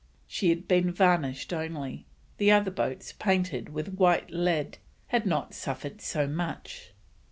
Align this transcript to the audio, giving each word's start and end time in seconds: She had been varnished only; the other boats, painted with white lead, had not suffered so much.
She 0.25 0.49
had 0.49 0.67
been 0.67 0.91
varnished 0.91 1.53
only; 1.53 2.07
the 2.37 2.49
other 2.49 2.71
boats, 2.71 3.13
painted 3.13 3.69
with 3.69 3.97
white 3.99 4.31
lead, 4.31 4.79
had 5.09 5.27
not 5.27 5.53
suffered 5.53 6.01
so 6.01 6.25
much. 6.25 6.93